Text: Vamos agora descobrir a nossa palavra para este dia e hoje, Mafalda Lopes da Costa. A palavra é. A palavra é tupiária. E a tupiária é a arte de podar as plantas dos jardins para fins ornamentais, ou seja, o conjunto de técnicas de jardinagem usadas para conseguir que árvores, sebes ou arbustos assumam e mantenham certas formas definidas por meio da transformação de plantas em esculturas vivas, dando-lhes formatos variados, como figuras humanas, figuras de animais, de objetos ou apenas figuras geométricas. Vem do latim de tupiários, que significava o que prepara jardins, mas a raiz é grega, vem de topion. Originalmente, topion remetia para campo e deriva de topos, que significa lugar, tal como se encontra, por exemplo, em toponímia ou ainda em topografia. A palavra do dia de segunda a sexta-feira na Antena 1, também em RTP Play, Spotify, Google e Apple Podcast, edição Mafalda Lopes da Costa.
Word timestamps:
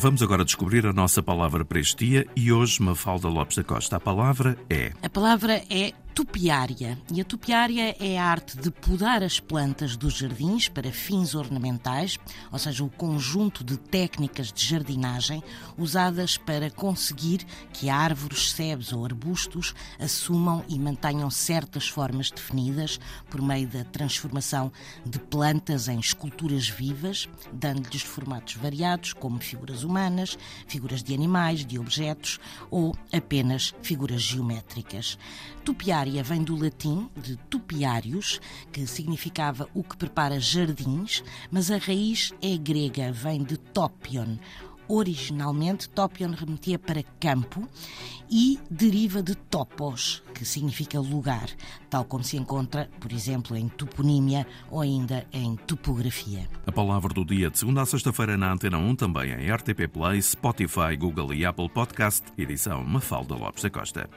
Vamos 0.00 0.22
agora 0.22 0.46
descobrir 0.46 0.86
a 0.86 0.94
nossa 0.94 1.22
palavra 1.22 1.62
para 1.62 1.78
este 1.78 2.06
dia 2.06 2.26
e 2.34 2.50
hoje, 2.50 2.82
Mafalda 2.82 3.28
Lopes 3.28 3.58
da 3.58 3.62
Costa. 3.62 3.96
A 3.96 4.00
palavra 4.00 4.56
é. 4.70 4.92
A 5.02 5.10
palavra 5.10 5.62
é 5.68 5.92
tupiária. 6.20 6.98
E 7.10 7.18
a 7.18 7.24
tupiária 7.24 7.96
é 7.98 8.18
a 8.18 8.26
arte 8.26 8.54
de 8.54 8.70
podar 8.70 9.22
as 9.22 9.40
plantas 9.40 9.96
dos 9.96 10.12
jardins 10.12 10.68
para 10.68 10.92
fins 10.92 11.34
ornamentais, 11.34 12.18
ou 12.52 12.58
seja, 12.58 12.84
o 12.84 12.90
conjunto 12.90 13.64
de 13.64 13.78
técnicas 13.78 14.52
de 14.52 14.62
jardinagem 14.62 15.42
usadas 15.78 16.36
para 16.36 16.70
conseguir 16.70 17.46
que 17.72 17.88
árvores, 17.88 18.52
sebes 18.52 18.92
ou 18.92 19.02
arbustos 19.02 19.74
assumam 19.98 20.62
e 20.68 20.78
mantenham 20.78 21.30
certas 21.30 21.88
formas 21.88 22.30
definidas 22.30 23.00
por 23.30 23.40
meio 23.40 23.66
da 23.66 23.82
transformação 23.84 24.70
de 25.06 25.18
plantas 25.18 25.88
em 25.88 25.98
esculturas 25.98 26.68
vivas, 26.68 27.30
dando-lhes 27.50 28.02
formatos 28.02 28.56
variados, 28.56 29.14
como 29.14 29.40
figuras 29.40 29.84
humanas, 29.84 30.36
figuras 30.66 31.02
de 31.02 31.14
animais, 31.14 31.64
de 31.64 31.78
objetos 31.78 32.38
ou 32.70 32.94
apenas 33.10 33.74
figuras 33.80 34.20
geométricas. 34.20 35.16
Vem 36.22 36.42
do 36.42 36.56
latim 36.56 37.08
de 37.16 37.36
tupiários, 37.48 38.40
que 38.72 38.86
significava 38.86 39.68
o 39.72 39.82
que 39.82 39.96
prepara 39.96 40.40
jardins, 40.40 41.22
mas 41.50 41.70
a 41.70 41.76
raiz 41.76 42.32
é 42.42 42.56
grega, 42.56 43.12
vem 43.12 43.42
de 43.42 43.56
topion. 43.56 44.36
Originalmente, 44.88 45.88
topion 45.88 46.32
remetia 46.32 46.76
para 46.76 47.04
campo 47.20 47.68
e 48.28 48.58
deriva 48.68 49.22
de 49.22 49.36
topos, 49.36 50.20
que 50.34 50.44
significa 50.44 50.98
lugar, 50.98 51.48
tal 51.88 52.04
como 52.04 52.24
se 52.24 52.36
encontra, 52.36 52.90
por 52.98 53.12
exemplo, 53.12 53.56
em 53.56 53.68
toponímia 53.68 54.44
ou 54.68 54.80
ainda 54.80 55.24
em 55.32 55.54
topografia. 55.54 56.48
A 56.66 56.72
palavra 56.72 57.14
do 57.14 57.24
dia 57.24 57.50
de 57.50 57.58
segunda 57.60 57.82
a 57.82 57.86
sexta-feira 57.86 58.36
na 58.36 58.52
Antena 58.52 58.78
1, 58.78 58.96
também 58.96 59.30
em 59.30 59.52
RTP 59.52 59.86
Play, 59.92 60.20
Spotify, 60.20 60.96
Google 60.98 61.34
e 61.34 61.46
Apple 61.46 61.68
Podcast, 61.68 62.24
edição 62.36 62.82
Mafalda 62.82 63.36
Lopes 63.36 63.62
da 63.62 63.70
Costa. 63.70 64.10